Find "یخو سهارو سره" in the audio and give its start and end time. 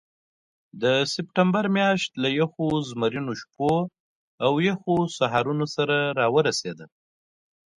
4.69-5.97